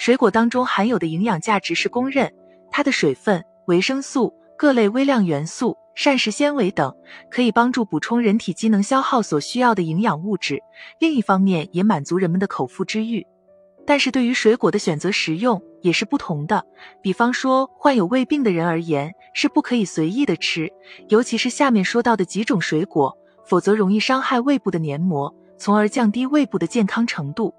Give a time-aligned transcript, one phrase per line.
[0.00, 2.32] 水果当中含有的营养价值是公认，
[2.70, 6.96] 它的水分、维生素、各类微量元素、膳食纤维等，
[7.30, 10.62] 可以帮助补充人体机能消耗所需要的营养物质。
[10.98, 13.26] 另一方面，也满足人们的口腹之欲。
[13.86, 16.64] 但是对于水果的选择食用也是不同的。
[17.02, 20.72] 比方说，患有胃病的人而言，是不可以随意的吃，
[21.10, 27.54] 尤其是下面说到的几种水果，否则容易伤害胃部的黏膜，从而降低胃部的健康程度。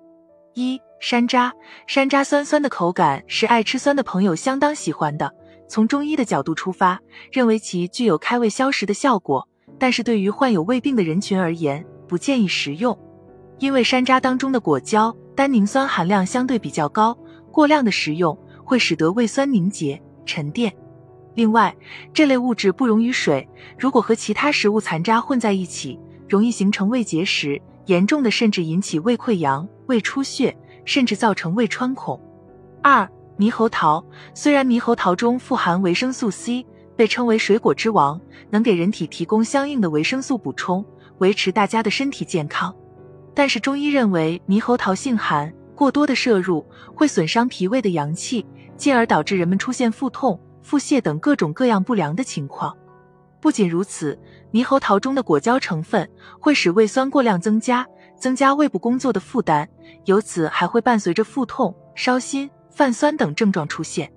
[0.55, 1.51] 一、山楂，
[1.87, 5.33] 山楂酸酸的口感是爱吃酸的朋友相当喜欢的。
[5.67, 6.99] 从中医的角度出发，
[7.31, 12.95] 认为其具有开胃消食的效果，但是对于患有胃病的人群而言，不建议食用，
[13.57, 15.13] 因为山楂当中的果胶。
[15.35, 17.17] 单宁酸含量相对比较高，
[17.51, 20.71] 过量的食用会使得胃酸凝结沉淀。
[21.33, 21.75] 另外，
[22.13, 25.99] 这类物质不溶于水，如果和其他食物残渣混在一起，
[26.29, 32.19] 容易形成胃结石，严重的甚至引起胃溃疡、胃出血，甚至造成胃穿孔。
[32.81, 36.65] 二、猕猴桃，虽然猕猴桃中富含维生素 C，
[36.95, 40.85] 被称为水果之王，能给人体提供相应的维生素补充，
[41.19, 42.75] 维持大家的身体健康。
[43.33, 48.45] 但是中医认为，猕猴桃性寒，过多的摄入会损伤脾胃的阳气，
[48.75, 52.75] 进而导致人们出现腹痛、腹泻等各种各样不良的情况。
[53.39, 54.19] 不仅如此，
[54.51, 56.07] 猕猴桃中的果胶成分
[56.39, 57.87] 会使胃酸过量增加，
[58.21, 59.67] 增加胃部工作的负担，
[60.05, 64.13] 由此还会伴随着腹痛、烧心、泛酸等症状出现。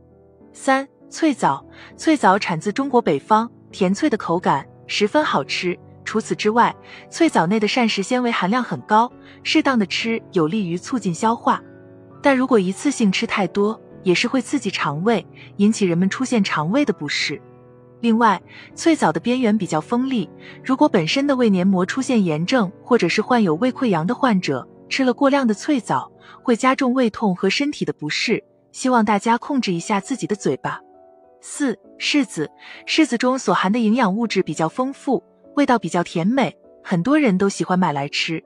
[0.52, 1.64] 三、脆枣，
[1.96, 5.76] 脆枣产自中国北方，甜脆的口感十分好吃。
[6.04, 6.76] 除此之外，
[7.08, 9.10] 脆枣内的膳食纤维含量很高，
[9.42, 11.62] 适当的吃有利于促进消化。
[12.20, 17.40] 但如果一次性吃太多，也是会刺激肠胃，引起人们出现肠胃的不适。
[18.04, 18.38] 另外，
[18.74, 20.28] 脆枣的边缘比较锋利，
[20.62, 28.44] 如果本身的胃黏膜出现炎症，或者是患有胃溃疡的患者吃了过量的脆枣，会加重胃痛和身体的不适。
[28.72, 30.82] 希望大家控制一下自己的嘴巴。
[31.40, 32.50] 四、柿子，
[32.86, 35.24] 柿子中所含的营养物质比较丰富。
[35.56, 38.44] 味道比较甜美，很多人都喜欢买来吃，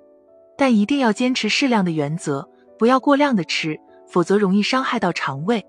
[0.56, 3.77] 但一定要坚持适量的原则，不要过量的吃，
[4.09, 5.66] 否则容易伤害到肠胃。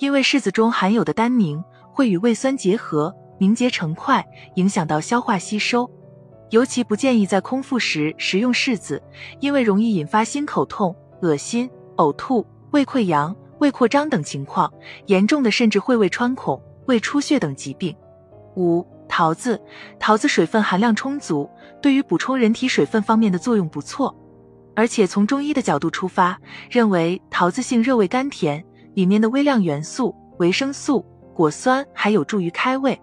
[0.00, 1.64] 因为柿子中含有的单宁
[1.94, 5.90] 会与胃酸结合，凝结成块，影响到消化吸收。
[6.50, 9.02] 尤其不建议在空腹时食用柿子，
[9.40, 14.72] 因为容易引发心口痛、恶心、呕吐、胃溃疡、胃扩张等情况，
[15.06, 17.92] 严重的甚至会胃穿孔、胃出血等疾病。
[18.54, 18.86] 五。
[19.08, 19.60] 桃子，
[19.98, 21.50] 桃子水分含量充足，
[21.82, 24.16] 对于补充人体水分方面的作用不错。
[24.74, 26.38] 而且从中医的角度出发，
[26.70, 28.64] 认为桃子性热味甘甜，
[28.94, 31.04] 里面的微量元素、维生素、
[31.34, 32.98] 果酸还有助于开胃。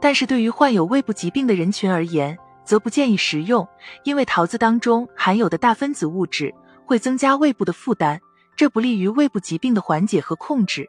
[0.00, 3.66] 但是对于患有胃部疾病的人群而言，则不建议食用，
[4.04, 6.54] 因为桃子当中含有的大分子物质
[6.86, 8.20] 会增加胃部的负担，
[8.56, 10.88] 这不利于胃部疾病的缓解和控制。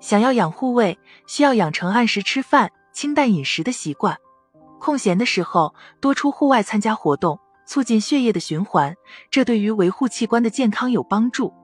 [0.00, 2.70] 想要养护胃，需要养成按时吃饭。
[2.92, 4.18] 清淡饮食的习惯，
[4.80, 8.94] 空闲的时候多出户外参加活动，促进血液的循环，
[9.30, 11.54] 这对于维护器官的健康有帮助。